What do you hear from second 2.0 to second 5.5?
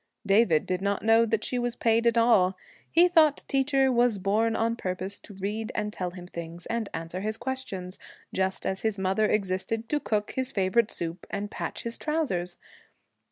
at all. He thought Teacher was born on purpose to